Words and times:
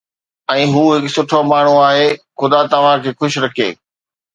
۽ 0.53 0.63
هو 0.71 0.81
هڪ 0.93 1.11
سٺو 1.17 1.41
ماڻهو 1.51 1.77
آهي، 1.91 2.09
خدا 2.41 2.59
توهان 2.77 2.97
کي 3.03 3.11
خوش 3.23 3.33
رکي 3.49 3.69